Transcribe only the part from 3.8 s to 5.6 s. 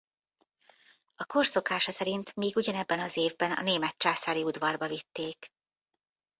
császári udvarba vitték.